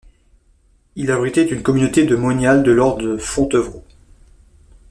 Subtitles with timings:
[0.95, 3.85] Il abritait une communauté de moniales de l'ordre de Fontevraud.